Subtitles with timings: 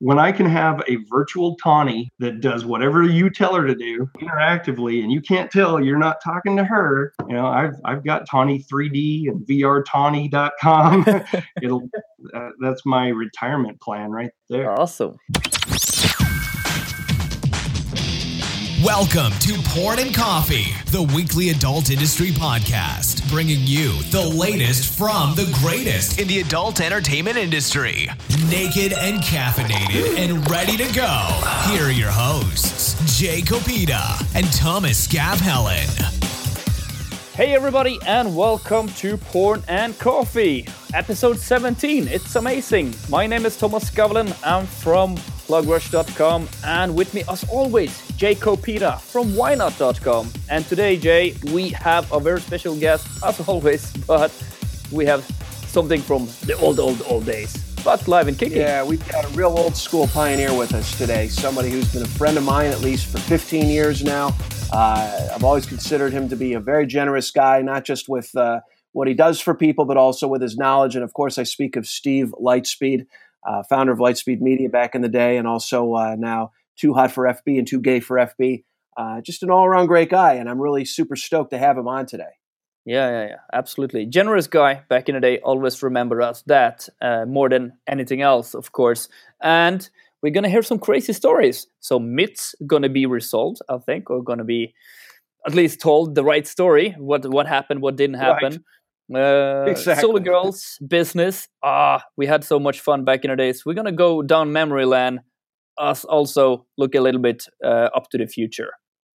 [0.00, 4.08] when I can have a virtual Tawny that does whatever you tell her to do
[4.20, 8.26] interactively, and you can't tell you're not talking to her, you know, I've I've got
[8.28, 11.06] Tawny 3D and VRTawny.com.
[11.62, 11.88] It'll
[12.34, 14.78] uh, that's my retirement plan right there.
[14.78, 15.16] Awesome.
[18.84, 25.34] Welcome to Porn and Coffee, the weekly adult industry podcast, bringing you the latest from
[25.34, 28.08] the greatest in the adult entertainment industry.
[28.48, 31.40] Naked and caffeinated and ready to go.
[31.72, 35.88] Here are your hosts, Jay Copita and Thomas Helen.
[37.34, 42.06] Hey, everybody, and welcome to Porn and Coffee, episode 17.
[42.06, 42.94] It's amazing.
[43.08, 44.32] My name is Thomas Skavlen.
[44.46, 45.16] I'm from
[45.48, 50.30] plugrush.com, and with me, as always, Jay Copita from ynot.com.
[50.50, 54.30] And today, Jay, we have a very special guest, as always, but
[54.92, 55.24] we have
[55.66, 57.56] something from the old, old, old days.
[57.82, 58.58] But live and kicking.
[58.58, 61.28] Yeah, we've got a real old school pioneer with us today.
[61.28, 64.36] Somebody who's been a friend of mine at least for 15 years now.
[64.70, 68.60] Uh, I've always considered him to be a very generous guy, not just with uh,
[68.92, 70.94] what he does for people, but also with his knowledge.
[70.94, 73.06] And of course, I speak of Steve Lightspeed
[73.46, 77.12] uh, founder of Lightspeed Media back in the day, and also uh, now Too Hot
[77.12, 78.64] for FB and Too Gay for FB.
[78.96, 81.86] Uh, just an all around great guy, and I'm really super stoked to have him
[81.86, 82.38] on today.
[82.84, 84.06] Yeah, yeah, yeah, absolutely.
[84.06, 85.40] Generous guy back in the day.
[85.40, 89.08] Always remember us that uh, more than anything else, of course.
[89.42, 89.88] And
[90.22, 91.66] we're gonna hear some crazy stories.
[91.80, 94.74] So myths gonna be resolved, I think, or gonna be
[95.46, 96.94] at least told the right story.
[96.98, 98.52] What what happened, what didn't happen.
[98.52, 98.60] Right.
[99.14, 100.02] Uh, exactly.
[100.02, 101.48] Solo Girls business.
[101.62, 103.64] Ah, we had so much fun back in the days.
[103.64, 105.20] We're gonna go down memory lane.
[105.78, 108.72] Us also look a little bit uh, up to the future.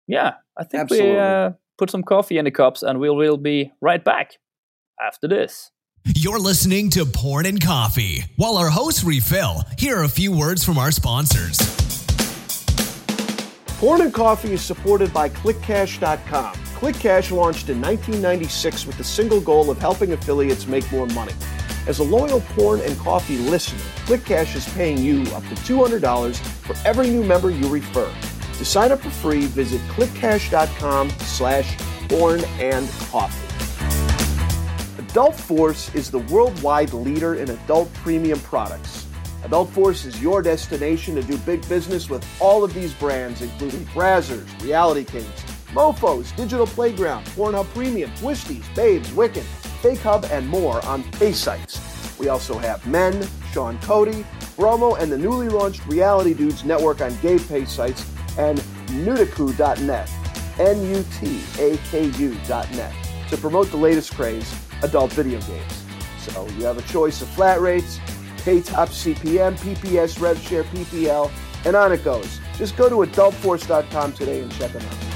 [0.07, 1.11] Yeah, I think Absolutely.
[1.11, 4.33] we uh, put some coffee in the cups, and we will be right back
[5.01, 5.71] after this.
[6.15, 8.23] You're listening to Porn and Coffee.
[8.35, 11.59] While our hosts refill, here are a few words from our sponsors.
[13.77, 16.70] Porn and Coffee is supported by ClickCash.com.
[16.81, 21.33] ClickCash launched in 1996 with the single goal of helping affiliates make more money.
[21.85, 23.77] As a loyal porn and coffee listener,
[24.07, 28.11] ClickCash is paying you up to $200 for every new member you refer.
[28.57, 31.77] To sign up for free, visit clickcash.com slash
[32.09, 33.47] porn and coffee.
[34.97, 39.05] Adult Force is the worldwide leader in adult premium products.
[39.43, 43.85] Adult Force is your destination to do big business with all of these brands, including
[43.93, 49.43] Brazzers, Reality Kings, Mofos, Digital Playground, Pornhub Premium, Twisties, Babes, Wicked,
[49.81, 51.79] Fake Hub, and more on pay sites.
[52.19, 57.17] We also have Men, Sean Cody, Bromo, and the newly launched Reality Dudes Network on
[57.21, 58.05] gay pay sites
[58.37, 58.59] and
[58.89, 60.09] Nutaku.net,
[60.59, 61.07] N-U-T-A-K-U.net,
[63.29, 64.53] to promote the latest craze,
[64.83, 65.85] adult video games.
[66.19, 67.99] So you have a choice of flat rates,
[68.43, 71.31] pay top CPM, PPS, RevShare, PPL,
[71.65, 72.39] and on it goes.
[72.57, 75.10] Just go to adultforce.com today and check them out.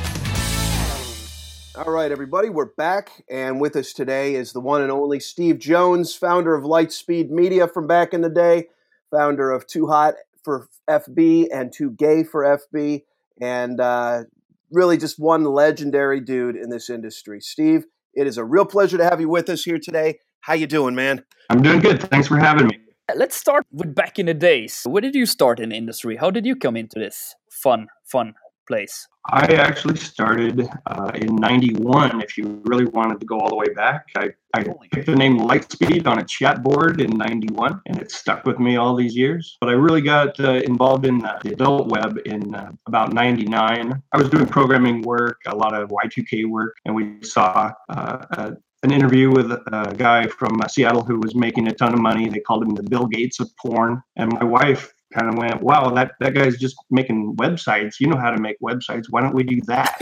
[1.77, 5.59] All right, everybody, we're back, and with us today is the one and only Steve
[5.59, 8.67] Jones, founder of Lightspeed Media from back in the day,
[9.11, 12.43] founder of Too Hot for FB and Too Gay for
[12.73, 13.01] FB,
[13.41, 14.23] and uh,
[14.71, 17.41] really just one legendary dude in this industry.
[17.41, 20.19] Steve, it is a real pleasure to have you with us here today.
[20.39, 21.25] How you doing, man?
[21.49, 22.01] I'm doing good.
[22.09, 22.79] Thanks for having me.
[23.13, 24.83] Let's start with back in the days.
[24.85, 26.15] Where did you start in the industry?
[26.15, 28.33] How did you come into this fun, fun
[28.67, 29.07] place?
[29.31, 32.21] I actually started uh, in 91.
[32.21, 35.39] If you really wanted to go all the way back, I, I picked the name
[35.39, 39.57] Lightspeed on a chat board in 91, and it stuck with me all these years.
[39.59, 44.01] But I really got uh, involved in uh, the adult web in uh, about 99.
[44.11, 48.51] I was doing programming work, a lot of Y2K work, and we saw uh,
[48.85, 52.29] an interview with a guy from uh, Seattle who was making a ton of money.
[52.29, 54.03] They called him the Bill Gates of porn.
[54.15, 57.99] And my wife kind of went, wow, that, that guy's just making websites.
[57.99, 59.05] You know how to make websites.
[59.09, 59.95] Why don't we do that?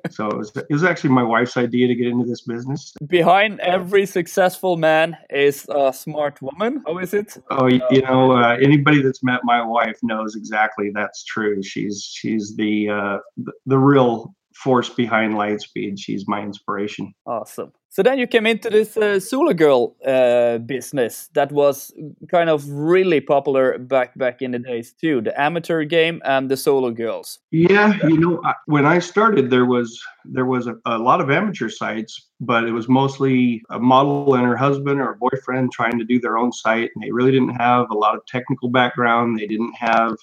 [0.10, 2.92] so it was, it was, actually my wife's idea to get into this business.
[3.06, 6.82] Behind every successful man is a smart woman.
[6.86, 7.36] How is it?
[7.50, 11.62] Oh, you know, uh, anybody that's met my wife knows exactly that's true.
[11.62, 15.98] She's she's the uh, the, the real force behind Lightspeed.
[15.98, 17.12] She's my inspiration.
[17.26, 17.72] Awesome.
[17.94, 21.92] So then you came into this uh, Solo Girl uh, business that was
[22.28, 25.20] kind of really popular back back in the days too.
[25.20, 27.38] The amateur game and the Solo Girls.
[27.52, 31.68] Yeah, you know, when I started, there was there was a, a lot of amateur
[31.68, 36.04] sites, but it was mostly a model and her husband or a boyfriend trying to
[36.04, 39.38] do their own site, and they really didn't have a lot of technical background.
[39.38, 40.16] They didn't have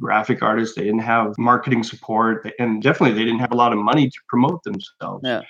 [0.00, 0.74] graphic artists.
[0.74, 4.18] They didn't have marketing support, and definitely they didn't have a lot of money to
[4.28, 5.22] promote themselves.
[5.22, 5.42] Yeah.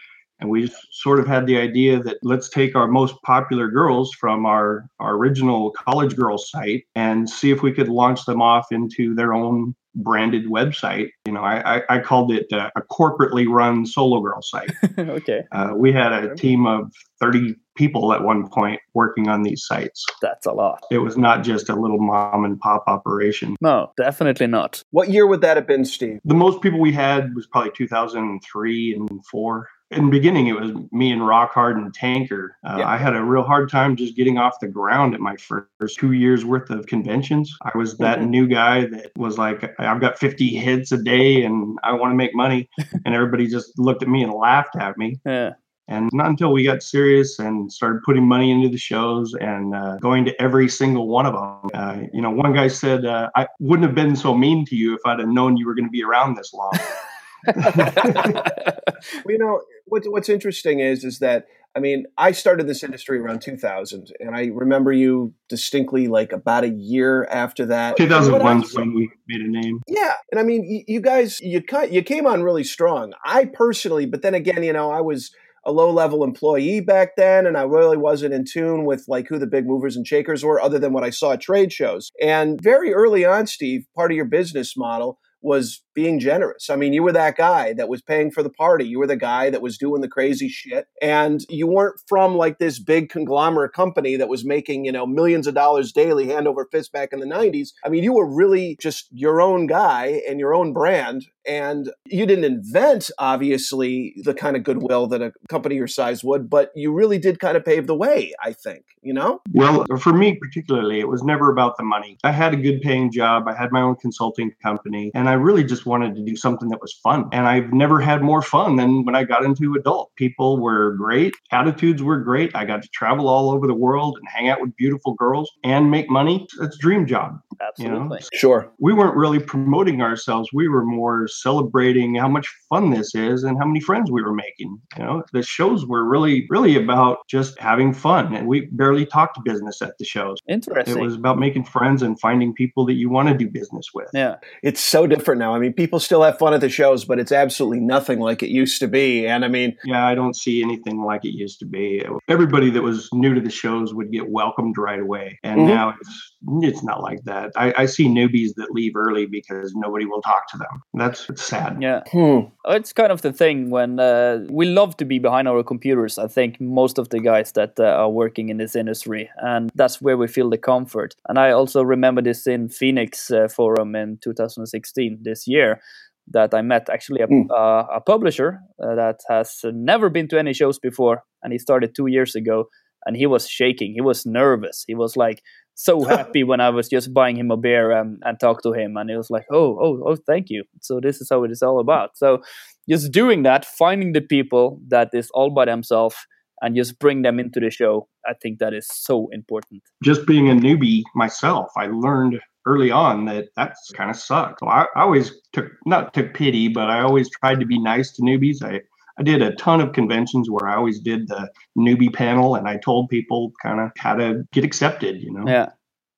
[0.42, 4.12] And we just sort of had the idea that let's take our most popular girls
[4.12, 8.72] from our, our original college girls site and see if we could launch them off
[8.72, 11.10] into their own branded website.
[11.26, 14.72] You know, I, I, I called it uh, a corporately run solo girl site.
[14.98, 15.44] okay.
[15.52, 20.04] Uh, we had a team of 30 people at one point working on these sites.
[20.20, 20.82] That's a lot.
[20.90, 23.56] It was not just a little mom and pop operation.
[23.60, 24.82] No, definitely not.
[24.90, 26.20] What year would that have been, Steve?
[26.24, 30.72] The most people we had was probably 2003 and 4 in the beginning, it was
[30.90, 32.56] me and Rock Hard and Tanker.
[32.64, 32.88] Uh, Yeah.
[32.88, 36.12] I had a real hard time just getting off the ground at my first two
[36.12, 37.54] years worth of conventions.
[37.62, 38.28] I was that Mhm.
[38.28, 42.16] new guy that was like, I've got 50 hits a day and I want to
[42.16, 42.68] make money.
[43.04, 45.20] and everybody just looked at me and laughed at me.
[45.26, 45.52] Yeah.
[45.88, 49.96] And not until we got serious and started putting money into the shows and uh,
[49.96, 51.70] going to every single one of them.
[51.74, 54.94] Uh, you know, one guy said, uh, I wouldn't have been so mean to you
[54.94, 56.70] if I'd have known you were going to be around this long.
[59.28, 63.40] You know what's what's interesting is is that I mean I started this industry around
[63.40, 67.96] 2000, and I remember you distinctly like about a year after that.
[67.96, 69.80] 2001 is when we made a name.
[69.88, 73.12] Yeah, and I mean you, you guys you cut you came on really strong.
[73.24, 75.32] I personally, but then again, you know, I was
[75.64, 79.38] a low level employee back then, and I really wasn't in tune with like who
[79.38, 82.10] the big movers and shakers were, other than what I saw at trade shows.
[82.20, 86.70] And very early on, Steve, part of your business model was being generous.
[86.70, 88.86] I mean, you were that guy that was paying for the party.
[88.86, 90.86] You were the guy that was doing the crazy shit.
[91.00, 95.46] And you weren't from like this big conglomerate company that was making, you know, millions
[95.46, 97.70] of dollars daily hand over fist back in the 90s.
[97.84, 101.26] I mean, you were really just your own guy and your own brand.
[101.46, 106.48] And you didn't invent, obviously, the kind of goodwill that a company your size would,
[106.48, 109.40] but you really did kind of pave the way, I think, you know?
[109.52, 112.18] Well, for me particularly, it was never about the money.
[112.22, 115.64] I had a good paying job, I had my own consulting company, and I really
[115.64, 117.28] just wanted to do something that was fun.
[117.32, 120.12] And I've never had more fun than when I got into adult.
[120.16, 122.54] People were great, attitudes were great.
[122.54, 125.90] I got to travel all over the world and hang out with beautiful girls and
[125.90, 126.46] make money.
[126.60, 127.40] It's a dream job.
[127.60, 128.20] Absolutely.
[128.32, 128.72] Sure.
[128.80, 130.48] We weren't really promoting ourselves.
[130.52, 134.34] We were more celebrating how much fun this is and how many friends we were
[134.34, 134.78] making.
[134.98, 138.34] You know, the shows were really, really about just having fun.
[138.34, 140.38] And we barely talked business at the shows.
[140.48, 140.98] Interesting.
[140.98, 144.08] It was about making friends and finding people that you want to do business with.
[144.14, 144.36] yeah.
[144.62, 145.54] It's so different now.
[145.54, 148.50] I mean, people still have fun at the shows, but it's absolutely nothing like it
[148.50, 149.26] used to be.
[149.26, 152.04] And I mean, Yeah, I don't see anything like it used to be.
[152.28, 155.66] Everybody that was new to the shows would get welcomed right away, and Mhm.
[155.68, 156.28] now it's
[156.62, 157.52] it's not like that.
[157.56, 160.82] I, I see newbies that leave early because nobody will talk to them.
[160.94, 161.76] That's it's sad.
[161.80, 162.00] Yeah.
[162.12, 166.18] hmm, It's kind of the thing when uh, we love to be behind our computers.
[166.18, 170.00] I think most of the guys that uh, are working in this industry, and that's
[170.02, 171.14] where we feel the comfort.
[171.28, 175.80] And I also remember this in Phoenix uh, Forum in 2016 this year.
[176.28, 177.50] That I met actually a, Mm.
[177.50, 181.94] uh, a publisher uh, that has never been to any shows before, and he started
[181.96, 182.68] two years ago,
[183.06, 183.92] and he was shaking.
[183.94, 184.84] He was nervous.
[184.86, 185.42] He was like
[185.74, 188.96] so happy when I was just buying him a beer um, and talked to him,
[188.96, 191.62] and he was like, "Oh, oh, oh, thank you." So this is how it is
[191.62, 192.16] all about.
[192.16, 192.42] So
[192.88, 196.16] just doing that, finding the people that is all by themselves,
[196.60, 198.08] and just bring them into the show.
[198.26, 199.82] I think that is so important.
[200.02, 204.60] Just being a newbie myself, I learned early on that that's kind of sucked.
[204.60, 208.12] So I, I always took not took pity, but I always tried to be nice
[208.12, 208.62] to newbies.
[208.62, 208.80] I
[209.18, 212.78] I did a ton of conventions where I always did the newbie panel, and I
[212.78, 215.22] told people kind of how to get accepted.
[215.22, 215.44] You know.
[215.46, 215.70] Yeah,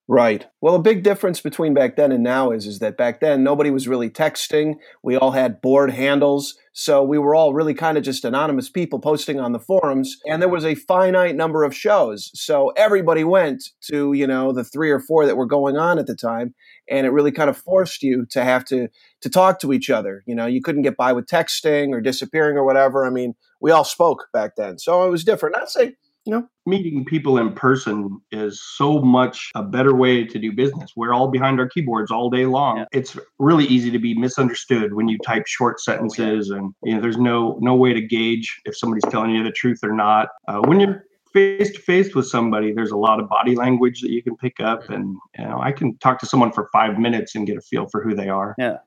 [0.09, 0.47] right.
[0.61, 3.71] Well, a big difference between back then and now is is that back then nobody
[3.71, 4.75] was really texting.
[5.03, 8.99] We all had board handles, so we were all really kind of just anonymous people
[8.99, 12.31] posting on the forums, and there was a finite number of shows.
[12.35, 16.07] So everybody went to you know the three or four that were going on at
[16.07, 16.55] the time,
[16.89, 18.89] and it really kind of forced you to have to
[19.23, 20.23] to talk to each other.
[20.27, 23.07] You know, you couldn't get by with texting or disappearing or whatever.
[23.07, 25.57] I mean, we all spoke back then, so it was different.
[25.57, 30.39] Not say you know meeting people in person is so much a better way to
[30.39, 30.93] do business.
[30.97, 32.79] We're all behind our keyboards all day long.
[32.79, 32.85] Yeah.
[32.93, 37.19] It's really easy to be misunderstood when you type short sentences, and you know there's
[37.19, 40.29] no no way to gauge if somebody's telling you the truth or not.
[40.49, 44.11] Uh, when you're face to face with somebody, there's a lot of body language that
[44.11, 47.35] you can pick up, and you know I can talk to someone for five minutes
[47.35, 48.55] and get a feel for who they are.
[48.59, 48.79] Yeah,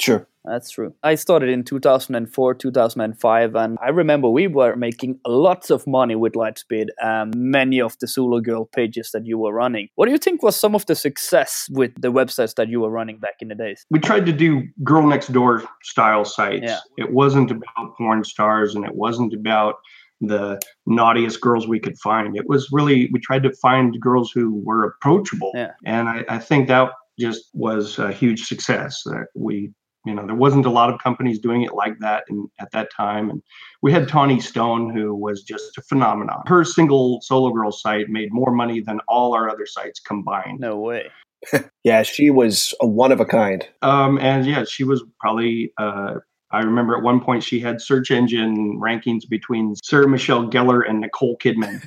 [0.00, 0.26] sure.
[0.46, 0.94] That's true.
[1.02, 6.34] I started in 2004, 2005, and I remember we were making lots of money with
[6.34, 9.88] Lightspeed and many of the Solo Girl pages that you were running.
[9.96, 12.90] What do you think was some of the success with the websites that you were
[12.90, 13.84] running back in the days?
[13.90, 16.64] we tried to do girl next door style sites.
[16.64, 16.78] Yeah.
[16.98, 19.76] It wasn't about porn stars and it wasn't about
[20.20, 22.36] the naughtiest girls we could find.
[22.36, 25.52] It was really, we tried to find girls who were approachable.
[25.54, 25.72] Yeah.
[25.84, 29.72] And I, I think that just was a huge success that we
[30.06, 32.88] you know, there wasn't a lot of companies doing it like that in, at that
[32.96, 33.28] time.
[33.28, 33.42] And
[33.82, 36.42] we had Tawny Stone, who was just a phenomenon.
[36.46, 40.60] Her single solo girl site made more money than all our other sites combined.
[40.60, 41.10] No way.
[41.84, 43.68] yeah, she was a one of a kind.
[43.82, 45.72] Um, and yeah, she was probably.
[45.78, 46.14] Uh,
[46.52, 51.00] I remember at one point she had search engine rankings between Sarah Michelle Gellar and
[51.00, 51.84] Nicole Kidman.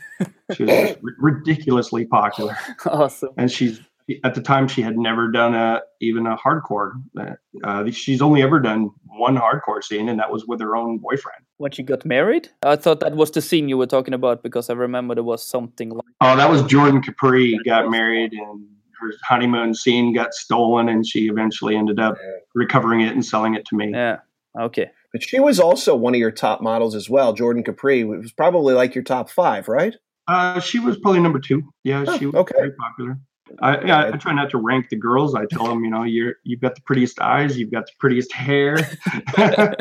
[0.53, 3.29] She was r- ridiculously popular, Awesome.
[3.37, 3.79] and she's
[4.23, 6.93] at the time she had never done a even a hardcore.
[7.63, 11.43] Uh, she's only ever done one hardcore scene, and that was with her own boyfriend.
[11.57, 12.49] When she got married?
[12.63, 15.45] I thought that was the scene you were talking about because I remember there was
[15.45, 16.05] something like.
[16.21, 18.65] Oh, that was Jordan Capri got married and
[19.01, 22.15] her honeymoon scene got stolen, and she eventually ended up
[22.55, 23.91] recovering it and selling it to me.
[23.91, 24.17] Yeah.
[24.59, 24.89] Okay.
[25.13, 27.33] But she was also one of your top models as well.
[27.33, 29.95] Jordan Capri it was probably like your top five, right?
[30.27, 31.63] Uh, she was probably number two.
[31.83, 32.53] Yeah, Oh, she was okay.
[32.57, 33.17] very popular.
[33.61, 35.35] I, yeah, I try not to rank the girls.
[35.35, 38.33] I tell them, you know, you're you've got the prettiest eyes, you've got the prettiest
[38.33, 38.77] hair,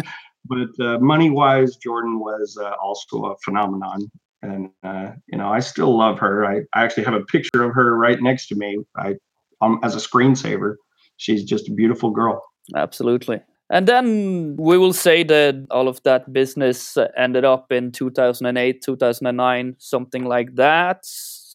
[0.45, 4.11] but uh, money wise, Jordan was uh, also a phenomenon.
[4.43, 6.47] And uh, you know, I still love her.
[6.47, 8.79] I, I actually have a picture of her right next to me.
[8.97, 9.17] I
[9.61, 10.77] um, as a screensaver.
[11.17, 12.43] She's just a beautiful girl.
[12.77, 13.41] Absolutely.
[13.71, 19.77] And then we will say that all of that business ended up in 2008, 2009,
[19.79, 21.05] something like that.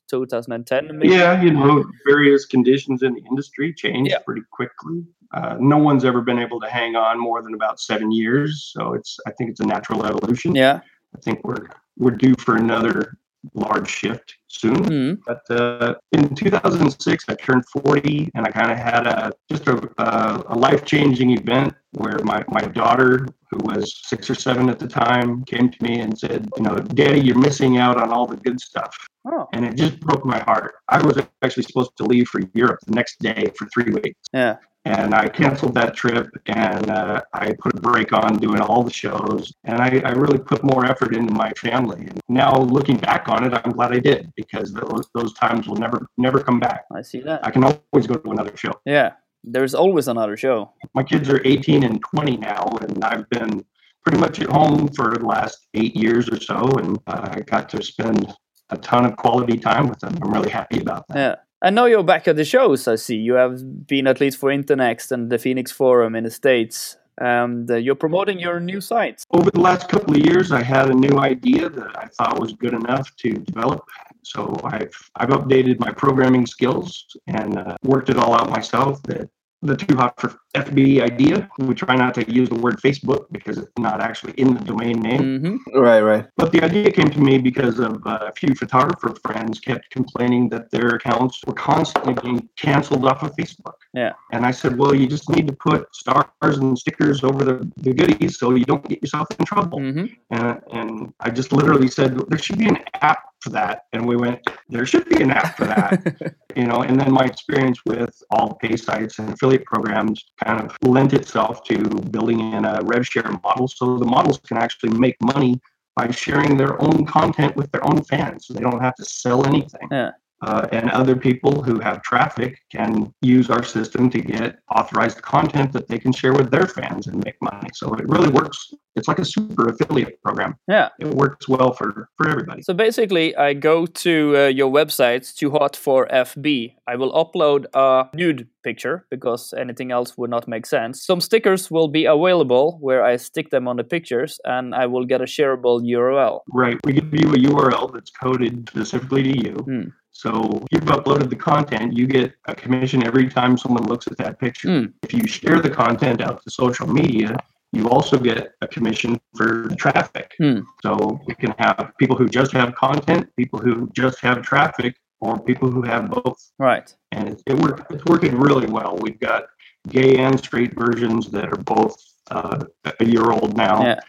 [0.09, 1.13] 2010, maybe.
[1.13, 4.19] Yeah, you know, various conditions in the industry changed Yeah.
[4.19, 5.03] pretty quickly.
[5.33, 8.93] Uh, no one's ever been able to hang on more than about seven years, so
[8.93, 10.53] it's I think it's a natural evolution.
[10.55, 10.81] Yeah.
[11.15, 11.67] I think we're
[11.97, 13.17] we're due for another
[13.53, 14.75] large shift soon.
[14.85, 15.19] Mm.
[15.25, 19.89] But uh, in 2006, I turned 40, and I kind of had a just a,
[19.97, 24.79] a, a life changing event where my my daughter, who was six or seven at
[24.79, 28.25] the time, came to me and said, "You know, Daddy, you're missing out on all
[28.27, 28.95] the good stuff."
[29.25, 29.47] Oh.
[29.53, 30.75] and it just broke my heart.
[30.89, 34.57] I was actually supposed to leave for Europe the next day for three weeks, Yeah.
[34.83, 36.27] and I canceled that trip.
[36.47, 40.39] And uh, I put a break on doing all the shows, and I, I really
[40.39, 42.01] put more effort into my family.
[42.01, 45.77] And now looking back on it, I'm glad I did because those those times will
[45.77, 46.83] never never come back.
[46.93, 47.45] I see that.
[47.47, 48.73] I can always go to another show.
[48.83, 49.13] Yeah.
[49.43, 50.71] There's always another show.
[50.93, 53.65] My kids are 18 and 20 now, and I've been
[54.03, 57.69] pretty much at home for the last eight years or so, and uh, I got
[57.69, 58.33] to spend
[58.69, 60.17] a ton of quality time with them.
[60.21, 61.17] I'm really happy about that.
[61.17, 61.35] Yeah.
[61.61, 63.15] And now you're back at the shows, I see.
[63.15, 66.97] You have been at least for Internext and the Phoenix Forum in the States.
[67.19, 69.23] And uh, you're promoting your new sites.
[69.31, 72.53] over the last couple of years, I had a new idea that I thought was
[72.53, 73.85] good enough to develop.
[74.23, 79.01] So I've I've updated my programming skills and uh, worked it all out myself.
[79.03, 79.29] The
[79.63, 81.49] the too hot for FB idea.
[81.57, 84.99] We try not to use the word Facebook because it's not actually in the domain
[84.99, 85.39] name.
[85.39, 86.25] hmm Right, right.
[86.35, 90.49] But the idea came to me because of uh, a few photographer friends kept complaining
[90.49, 93.73] that their accounts were constantly being canceled off of Facebook.
[93.93, 94.13] Yeah.
[94.33, 97.93] And I said, well, you just need to put stars and stickers over the, the
[97.93, 99.79] goodies so you don't get yourself in trouble.
[99.79, 103.83] hmm And, and I just literally said, there should be an app for that.
[103.91, 106.35] And we went, there should be an app for that.
[106.55, 110.75] you know, and then my experience with all pay sites and affiliate programs kind of
[110.81, 111.77] lent itself to
[112.09, 115.59] building in a rev share model so the models can actually make money
[115.95, 118.47] by sharing their own content with their own fans.
[118.47, 119.87] So they don't have to sell anything.
[119.91, 120.11] Yeah.
[120.43, 125.71] Uh, and other people who have traffic can use our system to get authorized content
[125.71, 127.69] that they can share with their fans and make money.
[127.73, 128.73] So it really works.
[128.97, 130.55] It's like a super affiliate program.
[130.67, 130.89] Yeah.
[130.99, 132.61] It works well for, for everybody.
[132.61, 136.75] So basically, I go to uh, your website, Too Hot for FB.
[136.87, 141.05] I will upload a nude picture because anything else would not make sense.
[141.05, 145.05] Some stickers will be available where I stick them on the pictures and I will
[145.05, 146.41] get a shareable URL.
[146.51, 146.77] Right.
[146.85, 149.53] We give you a URL that's coded specifically to you.
[149.55, 149.83] Hmm.
[150.11, 154.17] So if you've uploaded the content, you get a commission every time someone looks at
[154.17, 154.67] that picture.
[154.67, 154.85] Hmm.
[155.01, 157.35] If you share the content out to social media,
[157.71, 160.33] you also get a commission for the traffic.
[160.37, 160.59] Hmm.
[160.83, 165.39] So we can have people who just have content, people who just have traffic, or
[165.39, 166.39] people who have both.
[166.59, 166.93] Right.
[167.11, 168.97] And it, it work, it's working really well.
[169.01, 169.45] We've got
[169.87, 171.95] gay and straight versions that are both
[172.31, 172.59] uh,
[172.99, 173.99] a year old now Yeah.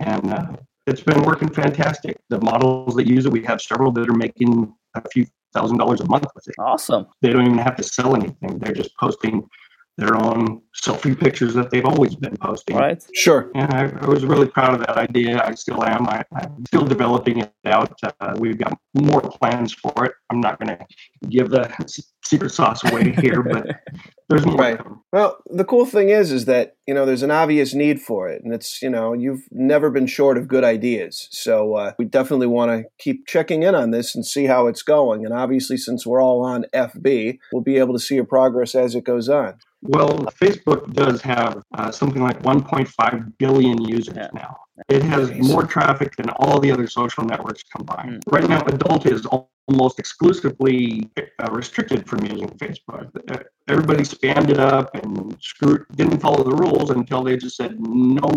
[0.00, 2.16] and uh, it's been working fantastic.
[2.28, 6.00] The models that use it, we have several that are making a few thousand dollars
[6.00, 6.54] a month with it.
[6.58, 7.06] Awesome.
[7.20, 9.48] They don't even have to sell anything; they're just posting
[9.96, 12.76] their own selfie pictures that they've always been posting.
[12.76, 13.02] Right.
[13.14, 13.50] Sure.
[13.54, 15.42] And I, I was really proud of that idea.
[15.44, 16.08] I still am.
[16.08, 17.98] I, I'm still developing it out.
[18.20, 20.12] Uh, we've got more plans for it.
[20.30, 20.86] I'm not going to
[21.28, 21.70] give the
[22.24, 23.66] secret sauce away here, but
[24.28, 24.56] there's more.
[24.56, 24.80] Right.
[25.12, 28.42] Well, the cool thing is, is that you know, there's an obvious need for it,
[28.42, 31.28] and it's you know, you've never been short of good ideas.
[31.30, 34.82] So uh, we definitely want to keep checking in on this and see how it's
[34.82, 35.24] going.
[35.24, 38.94] And obviously, since we're all on FB, we'll be able to see your progress as
[38.94, 39.58] it goes on.
[39.82, 40.10] Well,
[40.40, 40.61] Facebook
[40.92, 44.28] does have uh, something like 1.5 billion users Yeah.
[44.34, 44.56] now.
[44.88, 45.48] It has Nice.
[45.48, 48.24] more traffic than all the other social networks combined.
[48.24, 48.32] Mm.
[48.32, 49.26] Right now, adult is
[49.68, 53.08] almost exclusively uh, restricted from using Facebook.
[53.30, 53.38] Uh,
[53.68, 58.28] Everybody spammed it up and screwed, didn't follow the rules until they just said no,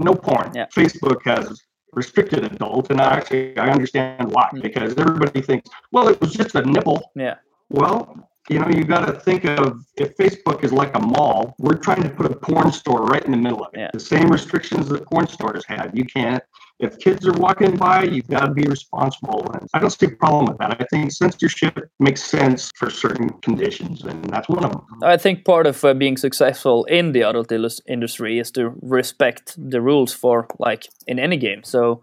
[0.00, 0.52] no porn.
[0.54, 0.66] Yeah.
[0.74, 1.60] Facebook has
[1.92, 4.62] restricted adult, and I actually I understand why Mm.
[4.62, 7.10] because everybody thinks, well, it was just a nipple.
[7.16, 7.36] Yeah.
[7.70, 11.76] Well, you know, you got to think of if Facebook is like a mall, we're
[11.76, 13.80] trying to put a porn store right in the middle of it.
[13.80, 13.90] Yeah.
[13.92, 15.90] The same restrictions that porn stores have.
[15.94, 16.42] You can't,
[16.80, 19.46] if kids are walking by, you've got to be responsible.
[19.52, 20.80] And I don't see a problem with that.
[20.80, 24.86] I think censorship makes sense for certain conditions, and that's one of them.
[25.02, 27.52] I think part of uh, being successful in the adult
[27.86, 31.62] industry is to respect the rules for like in any game.
[31.64, 32.02] So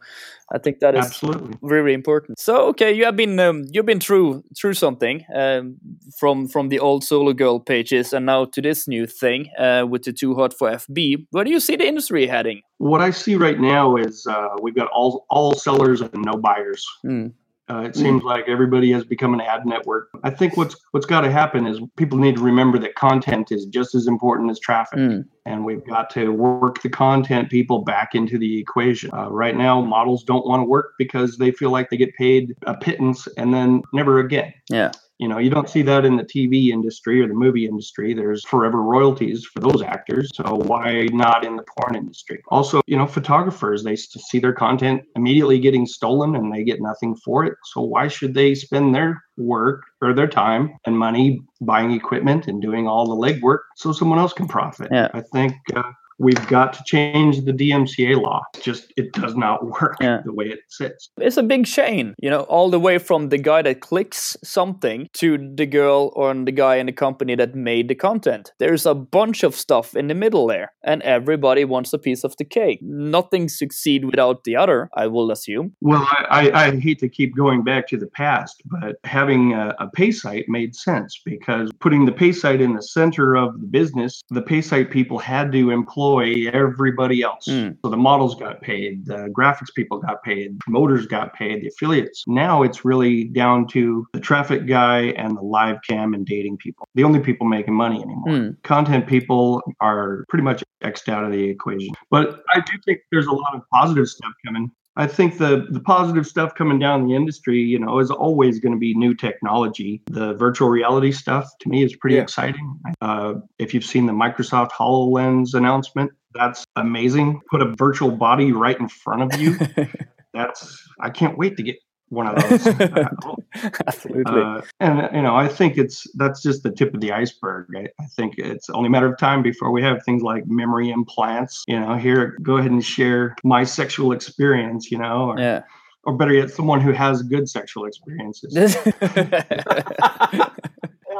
[0.54, 1.58] I think that is Absolutely.
[1.62, 2.39] very important.
[2.39, 5.77] So okay, you have been um, you've been through through something um,
[6.18, 10.04] from from the old solo girl pages and now to this new thing uh, with
[10.04, 11.27] the too hot for FB.
[11.32, 12.62] Where do you see the industry heading?
[12.77, 16.88] What I see right now is uh, we've got all all sellers and no buyers.
[17.01, 17.27] Hmm.
[17.69, 20.09] Uh, it seems like everybody has become an ad network.
[20.24, 23.65] I think what's what's got to happen is people need to remember that content is
[23.65, 25.21] just as important as traffic, Hmm.
[25.45, 29.09] and we've got to work the content people back into the equation.
[29.13, 32.55] Uh, right now, models don't want to work because they feel like they get paid
[32.65, 34.53] a pittance and then never again.
[34.69, 34.91] Yeah.
[35.19, 38.13] You know, you don't see that in the TV industry or the movie industry.
[38.13, 40.29] There's forever royalties for those actors.
[40.33, 42.41] So why not in the porn industry?
[42.50, 47.15] Also, you know, photographers, they see their content immediately getting stolen and they get nothing
[47.15, 47.55] for it.
[47.65, 52.62] So why should they spend their work or their time and money buying equipment and
[52.62, 54.89] doing all the legwork so someone else can profit?
[54.91, 55.09] Yeah.
[55.13, 58.41] I think uh, we've got to change the DMCA law.
[58.62, 60.21] Just it does not work Yeah.
[60.25, 61.09] the way it sits.
[61.17, 65.07] It's a big chain, you know, all the way from the guy that clicks something
[65.13, 68.51] to the girl or the guy in the company that made the content.
[68.59, 72.36] There's a bunch of stuff in the middle there, and everybody wants a piece of
[72.38, 72.79] the cake.
[72.81, 75.74] Nothing succeed without the other, I will assume.
[75.81, 79.75] Well, I, I, I hate to keep going back to the past, but having a,
[79.79, 83.67] a pay site made sense because putting the pay site in the center of the
[83.67, 87.45] business, the pay site people had to employ everybody else.
[87.47, 87.77] Mm.
[87.83, 92.24] So the models got paid, the graphics people got paid, promoters got paid, the affiliates.
[92.27, 96.87] Now it's really down to the traffic guy and the live cam and dating people,
[96.96, 98.50] the only people making money anymore Hmm.
[98.63, 101.93] content people are pretty much xed out of the equation.
[102.11, 104.72] But I do think there's a lot of positive stuff coming.
[104.98, 108.74] I think the the positive stuff coming down the industry, you know, is always going
[108.74, 110.01] to be new technology.
[110.07, 112.24] The virtual reality stuff to me is pretty Yeah.
[112.24, 112.79] exciting.
[113.00, 117.42] Uh, if you've seen the Microsoft Hololens announcement, that's amazing.
[117.51, 119.57] Put a virtual body right in front of you.
[120.33, 121.77] that's I can't wait to get
[122.09, 122.67] one of those.
[123.87, 124.41] Absolutely.
[124.41, 127.67] Uh, and you know, I think it's that's just the tip of the iceberg.
[127.75, 130.89] I, I think it's only a matter of time before we have things like memory
[130.89, 131.63] implants.
[131.67, 134.91] You know, here, go ahead and share my sexual experience.
[134.91, 135.63] You know, or, yeah.
[136.03, 138.55] or better yet, someone who has good sexual experiences.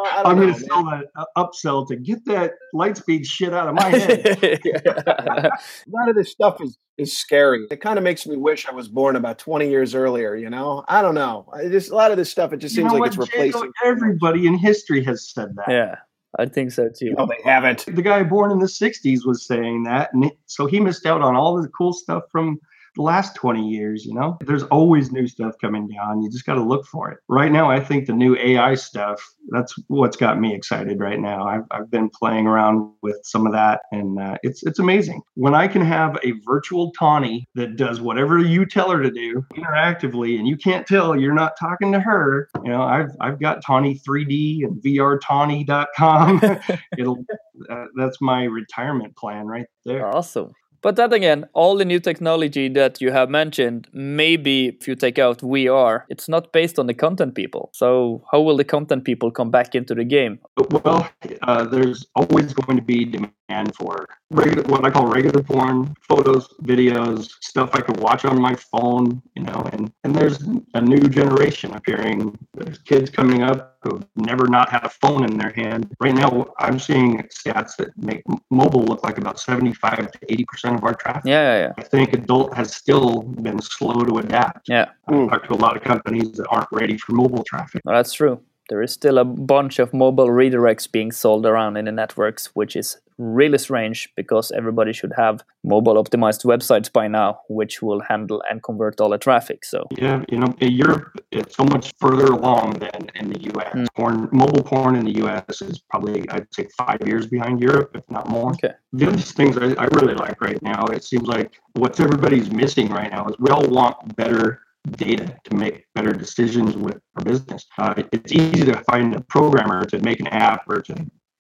[0.08, 3.26] You know, I don't I'm going to sell that uh, upsell to get that Lightspeed
[3.26, 4.26] shit out of my head.
[4.66, 5.52] a
[5.88, 7.66] lot of this stuff is is scary.
[7.70, 10.36] It kind of makes me wish I was born about 20 years earlier.
[10.36, 11.48] You know, I don't know.
[11.54, 12.54] I just a lot of this stuff.
[12.54, 13.44] It just You seems like what, it's Jago?
[13.46, 13.72] replacing.
[13.86, 15.66] Everybody in history has said that.
[15.70, 15.96] yeah,
[16.40, 17.14] I think so too.
[17.18, 17.86] No, they haven't.
[17.86, 21.22] the guy born in the 60s was saying that and it- so he missed out
[21.22, 22.60] on all the cool stuff from
[22.98, 24.38] the last 20 years you know?
[24.42, 26.22] There's always new stuff coming down.
[26.22, 27.20] You just got to look for it.
[27.30, 31.48] Right now i think the new ai stuff that's what's got me excited right now.
[31.48, 35.22] I've, I've been playing around with some of that and uh, it's it's amazing.
[35.36, 39.46] When i can have a virtual tawny that does whatever you tell her to do
[39.56, 43.64] interactively and you can't tell you're not talking to her you know i've i've got
[43.66, 46.42] tawny 3d and vrtawny.com
[46.98, 47.24] it'll
[47.70, 50.08] uh, that's my retirement plan right there.
[50.08, 50.54] Awesome.
[50.82, 55.18] But then again, all the new technology that you have mentioned, maybe if you take
[55.18, 57.70] out VR, it's not based on the content people.
[57.74, 60.40] So how will the content people come back into the game?
[60.72, 61.10] Well,
[61.42, 63.34] uh, there's always going to be demand
[63.78, 68.56] for regular, what I call regular porn, photos, videos, stuff I could watch on my
[68.56, 70.42] phone, you know, and, and there's
[70.74, 72.38] a new generation appearing.
[72.54, 75.96] There's kids coming up who've never not had a phone in their hand.
[76.00, 80.84] Right now, I'm seeing stats that make mobile look like about 75 to 80% of
[80.84, 81.24] our traffic.
[81.26, 81.74] Yeah, yeah, yeah.
[81.78, 84.68] I think adult has still been slow to adapt.
[84.68, 85.24] Yeah, hmm.
[85.24, 87.82] I've talked to a lot of companies that aren't ready for mobile traffic.
[87.86, 88.42] no, that's true.
[88.70, 92.76] There is still a bunch of mobile redirects being sold around in the networks, which
[92.76, 98.44] is really strange because everybody should have mobile optimized websites by now, which will handle
[98.50, 99.66] and convert all the traffic.
[99.66, 103.74] So yeah, you know, in Europe it's so much further along than in the U.S.
[103.74, 103.88] Mm.
[103.96, 105.62] Porn, mobile porn in the U.S.
[105.62, 108.52] is probably I'd say five years behind Europe, if not more.
[108.52, 108.74] Okay.
[108.94, 112.90] The other things I, I really like right now, it seems like what everybody's missing
[112.90, 114.62] right now is we all want better
[114.92, 117.66] data to make better decisions with our business.
[117.78, 120.96] Uh, it's easy to find a programmer to make an app or to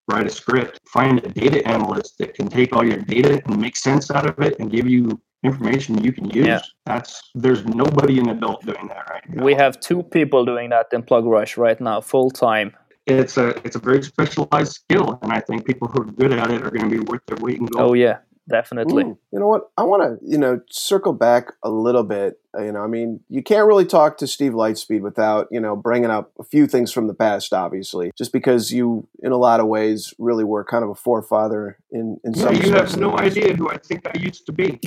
[0.07, 0.79] write a script.
[0.87, 4.39] Find a data analyst that can take all your data and make sense out of
[4.39, 6.47] it and give you information you can use.
[6.47, 6.61] Yeah.
[6.85, 9.43] That's there's nobody in adult doing that right now.
[9.43, 12.75] We have two people doing that in PlugRush right now, full time.
[13.05, 16.51] It's a it's a very specialized skill, and I think people who are good at
[16.51, 17.91] it are going to be worth their weight in gold.
[17.91, 18.17] Oh yeah,
[18.49, 19.03] definitely.
[19.03, 19.69] Ooh, you know what?
[19.77, 22.39] I want to, you know, circle back a little bit.
[22.57, 25.75] Uh, you know, I mean, you can't really talk to Steve Lightspeed without, you know,
[25.75, 29.59] bringing up a few things from the past, obviously, just because you, in a lot
[29.59, 33.17] of ways, really were kind of a forefather in, in yeah, some You have no
[33.17, 34.79] idea who I think I used to be.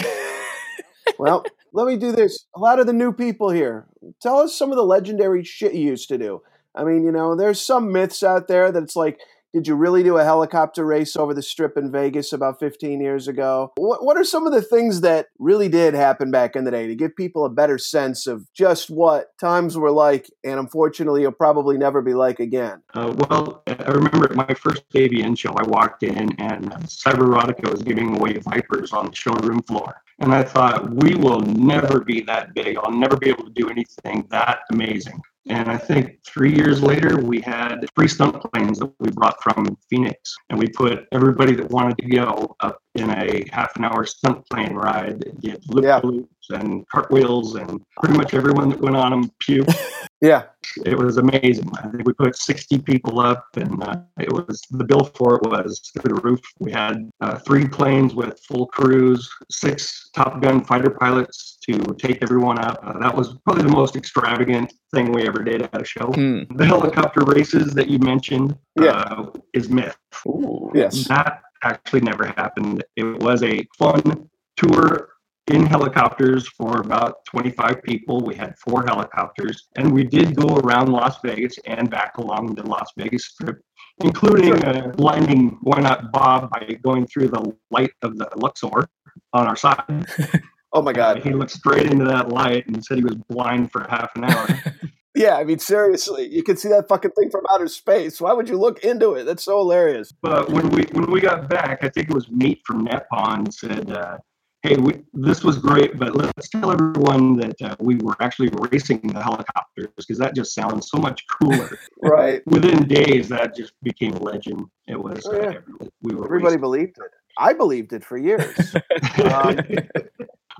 [1.18, 2.46] well, let me do this.
[2.56, 3.86] A lot of the new people here,
[4.20, 6.42] tell us some of the legendary shit you used to do.
[6.74, 9.18] I mean, you know, there's some myths out there that it's like,
[9.52, 13.28] did you really do a helicopter race over the strip in Vegas about 15 years
[13.28, 13.72] ago?
[13.76, 16.86] What, what are some of the things that really did happen back in the day
[16.86, 21.32] to give people a better sense of just what times were like and unfortunately you'll
[21.32, 22.82] probably never be like again?
[22.94, 28.16] Uh, well, I remember my first AVN show, I walked in and Cyberotica was giving
[28.16, 30.02] away Vipers on the showroom floor.
[30.20, 32.76] And I thought, we will never be that big.
[32.76, 35.22] I'll never be able to do anything that amazing.
[35.48, 39.76] And I think three years later, we had three stunt planes that we brought from
[39.88, 40.34] Phoenix.
[40.50, 44.48] And we put everybody that wanted to go up in a half an hour stunt
[44.50, 46.00] plane ride, get loop yeah.
[46.02, 49.74] loops and cartwheels, and pretty much everyone that went on them puked.
[50.20, 50.44] yeah.
[50.84, 51.70] It was amazing.
[51.78, 55.42] I think we put 60 people up, and uh, it was the bill for it
[55.42, 56.40] was through the roof.
[56.58, 62.22] We had uh, three planes with full crews, six Top Gun fighter pilots to take
[62.22, 62.78] everyone up.
[62.82, 66.06] Uh, that was probably the most extravagant thing we ever did at a show.
[66.06, 66.56] Mm.
[66.56, 68.90] The helicopter races that you mentioned yeah.
[68.90, 69.96] Uh, is myth.
[70.26, 71.06] Ooh, yes.
[71.08, 72.84] That actually never happened.
[72.96, 75.10] It was a fun tour
[75.48, 78.20] in helicopters for about 25 people.
[78.20, 82.62] We had four helicopters, and we did go around Las Vegas and back along the
[82.62, 83.60] Las Vegas Strip,
[84.02, 88.88] including uh, blinding Why Not Bob by going through the light of the Luxor
[89.32, 90.06] on our side.
[90.72, 91.18] oh my God.
[91.18, 94.24] Uh, he looked straight into that light and said he was blind for half an
[94.24, 94.48] hour.
[95.14, 98.20] Yeah, I mean, seriously, you can see that fucking thing from outer space.
[98.20, 99.24] Why would you look into it?
[99.24, 100.12] That's so hilarious.
[100.12, 103.90] But when we when we got back, I think it was Meat from Netpond said,
[103.90, 104.18] uh,
[104.62, 109.00] "Hey, we, this was great, but let's tell everyone that uh, we were actually racing
[109.00, 112.46] the helicopters because that just sounds so much cooler." right.
[112.46, 114.64] Within days, that just became a legend.
[114.86, 115.26] It was.
[115.26, 115.58] Oh, yeah.
[115.80, 116.24] uh, we were.
[116.24, 116.60] Everybody racing.
[116.60, 117.10] believed it.
[117.36, 118.76] I believed it for years.
[119.24, 119.58] um,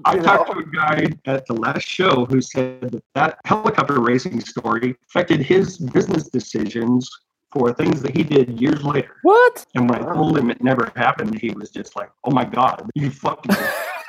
[0.05, 4.41] I talked to a guy at the last show who said that that helicopter racing
[4.41, 7.09] story affected his business decisions
[7.53, 9.17] for things that he did years later.
[9.23, 9.67] What?
[9.75, 12.89] And when I told him it never happened, he was just like, "Oh my god,
[12.95, 13.57] you fucked me."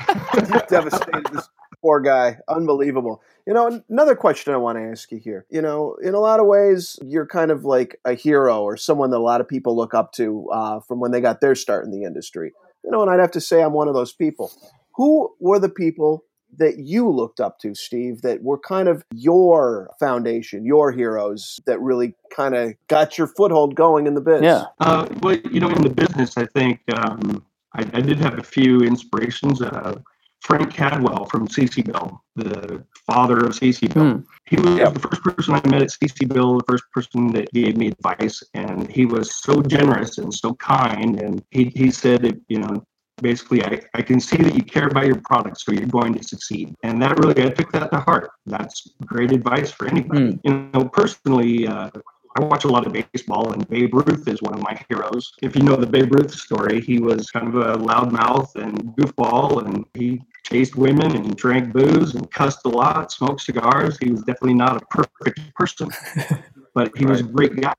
[0.69, 1.25] devastated.
[1.31, 1.49] This
[1.81, 2.37] poor guy.
[2.47, 3.21] Unbelievable.
[3.45, 5.45] You know, another question I want to ask you here.
[5.49, 9.09] You know, in a lot of ways, you're kind of like a hero or someone
[9.11, 11.85] that a lot of people look up to uh, from when they got their start
[11.85, 12.53] in the industry.
[12.83, 14.51] You know, and I'd have to say I'm one of those people
[14.95, 16.23] who were the people
[16.57, 21.79] that you looked up to, Steve, that were kind of your foundation, your heroes that
[21.79, 24.41] really kind of got your foothold going in the biz?
[24.41, 24.65] Yeah.
[24.79, 28.43] Uh, well, you know, in the business, I think um, I, I, did have a
[28.43, 29.61] few inspirations.
[29.61, 29.99] Uh,
[30.41, 34.03] Frank Cadwell from CC Bill, the father of CC Bill.
[34.03, 34.25] Mm.
[34.45, 34.93] He was yep.
[34.93, 38.43] the first person I met at CC Bill, the first person that gave me advice,
[38.55, 41.21] and he was so generous and so kind.
[41.21, 42.83] And he, he said, that, you know,
[43.21, 46.23] basically I, I can see that you care about your product so you're going to
[46.23, 50.39] succeed and that really i took that to heart that's great advice for anybody mm.
[50.43, 51.89] you know personally uh,
[52.37, 55.33] I watch a lot of baseball, and Babe Ruth is one of my heroes.
[55.41, 59.65] If you know the Babe Ruth story, he was kind of a loudmouth and goofball,
[59.65, 63.97] and he chased women and drank booze and cussed a lot, smoked cigars.
[63.97, 65.89] He was definitely not a perfect person,
[66.73, 67.73] but he was a great guy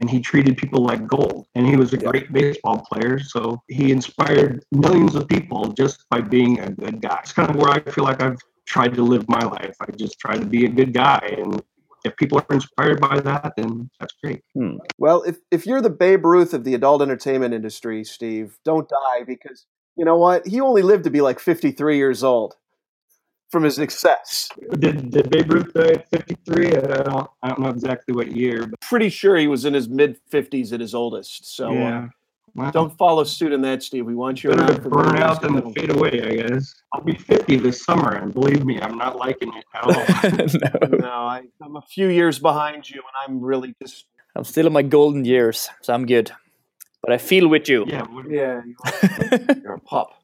[0.00, 1.46] and he treated people like gold.
[1.54, 3.18] And he was a great baseball player.
[3.18, 7.18] So he inspired millions of people just by being a good guy.
[7.22, 9.76] It's kind of where I feel like I've tried to live my life.
[9.80, 11.34] I just try to be a good guy.
[11.38, 11.62] And
[12.04, 14.42] if people are inspired by that, then that's great.
[14.54, 14.76] Hmm.
[14.98, 19.24] Well, if, if you're the Babe Ruth of the adult entertainment industry, Steve, don't die
[19.26, 20.46] because you know what?
[20.46, 22.54] He only lived to be like 53 years old.
[23.50, 24.48] From his success.
[24.78, 26.66] Did, did Babe Ruth die at 53?
[26.66, 29.88] I don't, I don't know exactly what year, but Pretty sure he was in his
[29.88, 31.54] mid 50s at his oldest.
[31.54, 32.08] So uh.
[32.54, 32.70] Wow.
[32.72, 34.04] don't follow suit in that, Steve.
[34.04, 36.74] We want you better to burn out than to to fade away, I guess.
[36.92, 40.88] I'll be 50 this summer, and believe me, I'm not liking it at all.
[40.90, 44.66] no, No, I, I'm a few years behind you, and I'm really just I'm still
[44.66, 46.32] in my golden years, so I'm good.
[47.02, 47.84] But I feel with you.
[47.86, 48.62] yeah, yeah.
[48.64, 50.20] You're, you're a pup.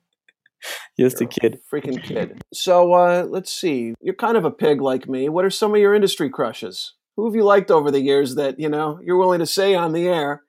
[0.99, 1.61] Just a You're kid.
[1.73, 2.43] freaking kid.
[2.53, 3.95] So uh, let's see.
[4.01, 5.29] You're kind of a pig like me.
[5.29, 6.95] What are some of your industry crushes?
[7.17, 9.93] Who have you liked over the years that you know you're willing to say on
[9.93, 10.43] the air,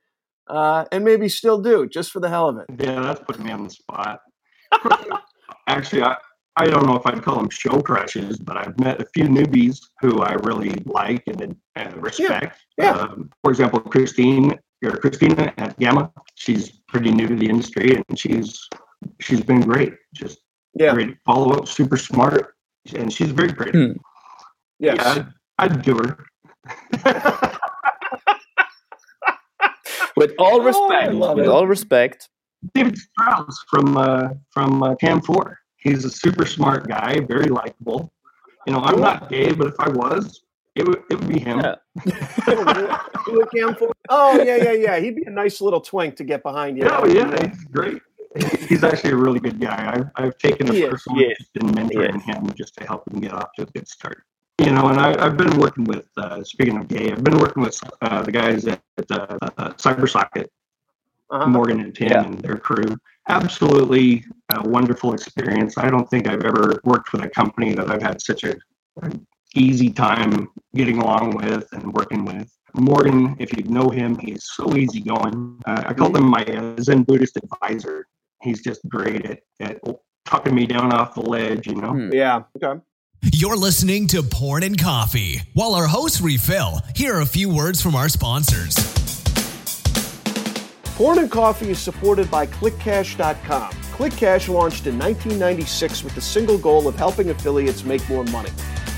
[0.48, 2.66] uh, and maybe still do just for the hell of it?
[2.80, 4.22] yeah, that's putting me on the spot.
[5.68, 6.18] Actually, I,
[6.58, 9.80] I don't know if I'd call them show crushes, but I've met a few newbies
[10.00, 12.60] who I really like and, and respect.
[12.78, 12.92] yeah.
[12.92, 16.12] Um, for example, Christine or Christina at Gamma.
[16.36, 18.68] She's pretty new to the industry, and she's
[19.22, 19.94] she's been great.
[20.14, 20.40] Just
[20.74, 20.94] Yeah.
[20.94, 22.56] great follow up, super smart,
[22.96, 23.72] and she's very pretty.
[23.88, 23.94] Hmm.
[24.80, 24.98] Yes.
[25.00, 25.26] Yeah,
[25.58, 26.18] I'd, I'd do her.
[30.18, 31.50] With all Oh, respect, love with it.
[31.50, 32.30] all respect.
[32.74, 35.56] David Strauss from uh, from uh, CAM4.
[35.78, 38.12] He's a super smart guy, very likable.
[38.66, 40.42] You know, I'm not gay, but if I was,
[40.76, 41.60] it would it would be him.
[41.60, 41.76] Yeah.
[43.28, 45.00] You look him for- oh yeah, yeah, yeah.
[45.00, 46.88] He'd be a nice little twink to get behind you.
[46.90, 48.02] Oh yeah, he's great.
[48.68, 49.94] He's actually a really good guy.
[49.94, 53.22] I've, I've taken a He is, personal interest in mentoring him just to help him
[53.22, 54.24] get off to a good start.
[54.60, 57.64] You know, and I, I've been working with, uh, speaking of gay, I've been working
[57.64, 60.48] with uh, the guys at, at uh, uh, CyberSocket,
[61.30, 61.48] Uh-huh.
[61.48, 62.24] Morgan and Tim Yeah.
[62.24, 62.98] and their crew.
[63.28, 65.78] Absolutely a wonderful experience.
[65.78, 68.56] I don't think I've ever worked with a company that I've had such a,
[69.02, 72.50] an easy time getting along with and working with.
[72.76, 75.60] Morgan, if you know him, he's so easygoing.
[75.66, 76.44] Uh, I call him my
[76.82, 78.06] Zen Buddhist advisor.
[78.46, 79.82] He's just great at, at
[80.26, 81.92] talking me down off the ledge, you know.
[81.92, 82.14] Hmm.
[82.14, 82.44] Yeah.
[82.56, 82.80] Okay.
[83.34, 85.42] You're listening to Porn and Coffee.
[85.54, 88.76] While our hosts refill, here are a few words from our sponsors.
[90.96, 93.72] Porn and Coffee is supported by ClickCash.com.
[93.72, 98.52] ClickCash launched in 1996 with the single goal of helping affiliates make more money.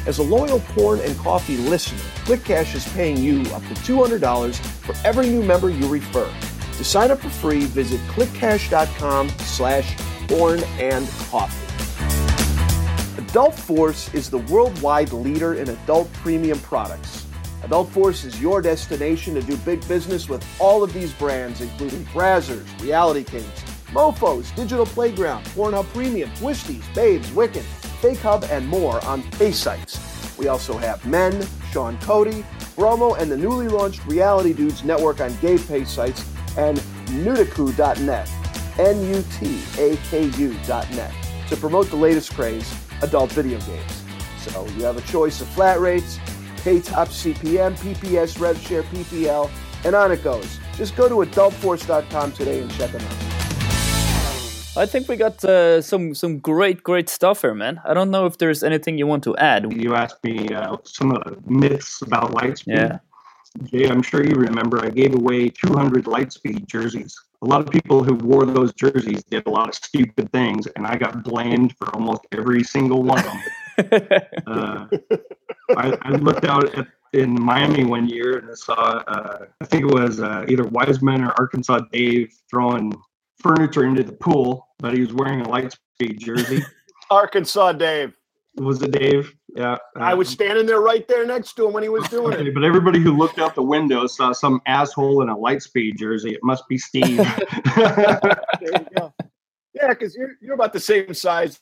[0.06, 4.96] As a loyal porn and coffee listener, ClickCash is paying you up to $200 for
[5.08, 6.30] every new member you refer.
[6.78, 11.64] To sign up for free, visit clickcash.com slash porn and coffee.
[13.18, 17.26] Adult Force is the worldwide leader in adult premium products.
[17.64, 22.06] Adult Force is your destination to do big business with all of these brands, including
[22.06, 27.64] Brazzers, Reality Kings, Mofos, Digital Playground, Pornhub Premium, Twisties, Babes, Wicked,
[28.02, 30.00] Fake Hub, and more on pay sites.
[30.38, 35.36] We also have Men, Sean Cody, Bromo, and the newly launched Reality Dudes Network on
[35.38, 36.24] gay pay sites,
[36.58, 38.30] and Nutaku.net,
[38.80, 39.14] N-U-T-A-K-U.net,
[41.50, 44.04] to promote the latest craze, adult video games.
[44.40, 46.20] So you have a choice of flat rates,
[46.58, 49.50] pay top CPM, PPS, RevShare, PPL,
[49.86, 50.60] and on it goes.
[50.76, 53.28] Just go to adultforce.com today and check them out.
[54.78, 57.82] I think we got uh, some some great great stuff here, man.
[57.84, 59.74] I don't know if there's anything you want to add.
[59.74, 62.78] You asked me uh, some of the myths about Lightspeed.
[62.78, 63.00] Yeah.
[63.64, 67.16] Jay, I'm sure you remember I gave away 200 Lightspeed jerseys.
[67.42, 70.88] A lot of people who wore those jerseys did a lot of stupid things, and
[70.88, 73.42] I got blamed for almost every single one of them.
[74.48, 74.88] uh,
[75.76, 78.74] I, I looked out at, in Miami one year and I saw,
[79.08, 82.94] uh, I think it was uh, either Wiseman or Arkansas Dave throwing
[83.38, 86.64] furniture into the pool, but he was wearing a Lightspeed jersey.
[87.12, 88.14] Arkansas Dave.
[88.56, 89.37] was it Dave?
[89.56, 89.78] Yeah.
[89.96, 92.54] I was standing there right there next to him when he was doing Okay, it.
[92.54, 96.32] but everybody who looked out the window saw some asshole in a Lightspeed jersey.
[96.34, 97.18] It must be Steve.
[97.76, 99.14] There you go.
[99.74, 101.60] Yeah, because you're, you're about the same size.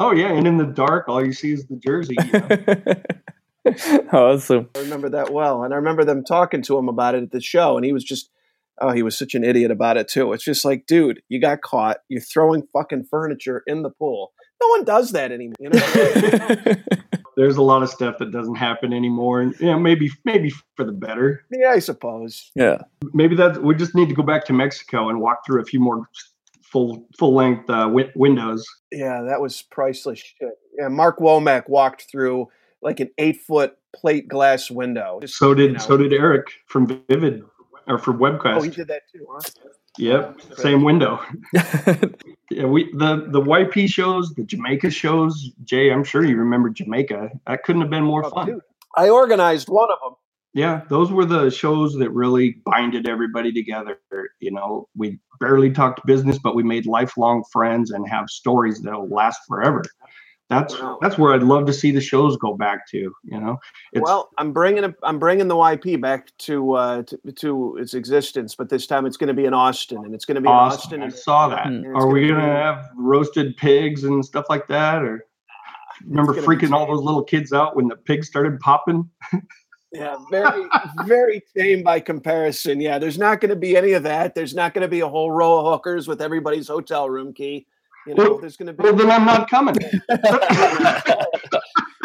[0.00, 2.14] oh yeah, and in the dark, all you see is the jersey.
[2.24, 4.08] you know.
[4.12, 4.68] awesome.
[4.76, 5.64] I remember that well.
[5.64, 7.76] And I remember them talking to him about it at the show.
[7.76, 8.30] And he was just,
[8.80, 10.32] oh, he was such an idiot about it, too.
[10.32, 11.98] It's just like, dude, you got caught.
[12.08, 14.32] You're throwing fucking furniture in the pool.
[14.60, 15.54] No one does that anymore.
[15.60, 16.74] You know?
[17.36, 20.90] There's a lot of stuff that doesn't happen anymore, and yeah, maybe maybe for the
[20.92, 21.44] better.
[21.52, 22.50] yeah, I suppose.
[22.56, 22.78] yeah.
[23.14, 25.78] Maybe that we just need to go back to Mexico and walk through a few
[25.78, 26.08] more
[26.64, 28.66] full full length uh, wi- windows.
[28.90, 30.50] Yeah, that was priceless shit.
[30.76, 32.48] Yeah, Mark Womack walked through
[32.82, 35.18] like an eight foot plate glass window.
[35.20, 35.78] Just, So did you know.
[35.78, 37.42] so did Eric from Vivid
[37.86, 38.56] or from Webcast.
[38.56, 39.40] Oh, he did that too, huh?
[39.98, 41.20] Yep, same window.
[42.50, 45.50] Yeah, we the the YP shows, the Jamaica shows.
[45.64, 47.28] Jay, I'm sure you remember Jamaica.
[47.46, 48.46] That couldn't have been more Oh, fun.
[48.46, 48.60] dude.
[48.96, 50.14] I organized one of them.
[50.54, 53.98] Yeah, those were the shows that really binded everybody together.
[54.40, 59.08] You know, we barely talked business, but we made lifelong friends and have stories that'll
[59.10, 59.82] last forever.
[60.50, 60.98] That's Wow.
[61.02, 62.98] that's where I'd love to see the shows go back to.
[62.98, 63.58] You know,
[63.92, 64.94] it's, well, I'm bringing it.
[65.02, 69.16] I'm bringing the YP back to, uh, to to its existence, but this time it's
[69.16, 70.78] going to be in Austin, and it's going to be in awesome.
[70.78, 71.00] Austin.
[71.02, 71.66] I And, saw that.
[71.66, 71.94] Hmm.
[71.94, 75.26] Are we gonna gonna have roasted pigs and stuff like that, or
[76.06, 79.08] remember freaking all those little kids out when the pigs started popping?
[79.92, 80.66] yeah, very
[81.04, 82.80] very tame by comparison.
[82.80, 84.34] Yeah, there's not going to be any of that.
[84.34, 87.66] There's not going to be a whole row of hookers with everybody's hotel room key.
[88.08, 88.82] You know, Well- there's going to be.
[88.82, 89.76] Well, then I'm not coming.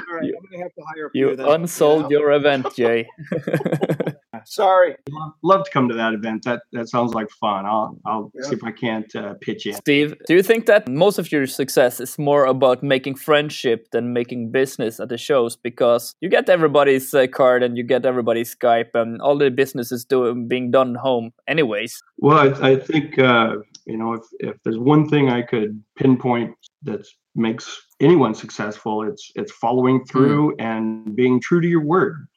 [0.06, 2.10] All right, I'm going to have to hire a few You then, unsold know?
[2.12, 3.08] your event, Jay.
[4.46, 4.96] Sorry.
[5.44, 6.44] Love to come to that event.
[6.44, 7.66] That that sounds like fun.
[7.66, 8.50] I'll I'll Yeah.
[8.50, 9.74] see if I can't uh, pitch in.
[9.76, 14.12] Steve, do you think that most of your success is more about making friendship than
[14.12, 15.56] making business at the shows?
[15.56, 19.92] Because you get everybody's uh, card and you get everybody's Skype, and all the business
[19.92, 22.02] is doing being done home, anyways.
[22.18, 23.56] Well, I, I think uh,
[23.86, 29.32] you know if if there's one thing I could pinpoint that makes anyone successful, it's
[29.36, 30.06] it's following hmm.
[30.06, 32.28] through and being true to your word.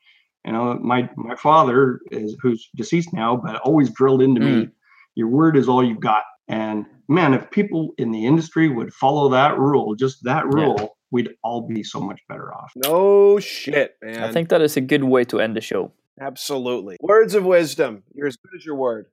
[0.44, 4.70] You know, my my father is who's deceased now, but always drilled into me, hmm.
[5.14, 6.22] your word is all you've got.
[6.48, 10.64] And man, if people in the industry would follow that rule, just that Yeah.
[10.64, 12.72] rule, we'd all be so much better off.
[12.76, 14.22] No shit, man.
[14.22, 15.92] I think that is a good way to end the show.
[16.18, 16.96] absolutely.
[17.02, 18.02] Words of wisdom.
[18.14, 19.06] You're as good as your word.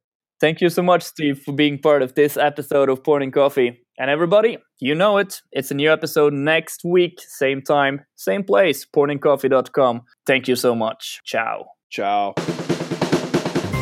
[0.43, 3.85] Thank you so much, Steve, for being part of this episode of Porn and Coffee.
[3.97, 5.39] And everybody, you know it.
[5.53, 10.01] It's a new episode next week, same time, same place, pornandcoffee.com.
[10.25, 11.21] Thank you so much.
[11.23, 11.67] Ciao.
[11.89, 12.33] Ciao.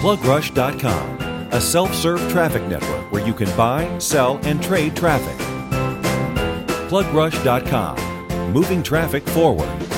[0.03, 5.39] PlugRush.com, a self serve traffic network where you can buy, sell, and trade traffic.
[6.91, 9.90] PlugRush.com, moving traffic forward.